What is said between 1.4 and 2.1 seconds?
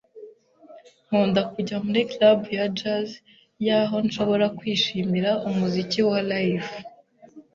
kujya muri